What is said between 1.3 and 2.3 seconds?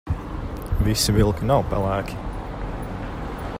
nav pelēki.